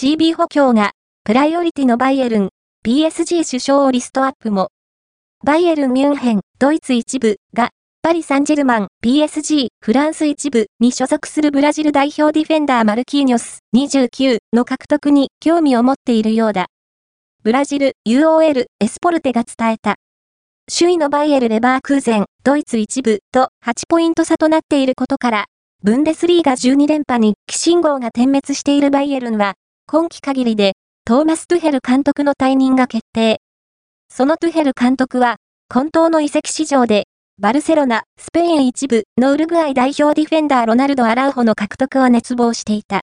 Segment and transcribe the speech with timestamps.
[0.00, 0.92] CB 補強が、
[1.24, 2.48] プライオリティのバイエルン、
[2.86, 4.68] PSG 首相をリストアップも。
[5.42, 16.66] バイエルン・ミュンヘン、ドイツ一部が、パリ・サンジェルマン、PSG、フランス一部に所属するブラジル代表ディフェンダーマルキーニョス29の獲得に興味を持っているようだ。
[17.42, 19.96] ブラジル、UOL、エスポルテが伝えた。
[20.72, 25.46] 首位のバイエル・レバークーゼン、ドイツ一部と8ポイント差となっていることから、
[25.82, 29.54] ブンデスリーガ12連覇に寄信号が点滅しているバイエルンは、
[29.90, 30.74] 今季限りで、
[31.06, 33.40] トーマス・トゥヘル監督の退任が決定。
[34.12, 35.36] そのトゥヘル監督は、
[35.70, 37.04] 混沌の移籍市場で、
[37.40, 42.96] バルセロナ、スペイン一部のウルグアイ代表ディフェンダーロナルド・アラウホの獲得を熱望していた。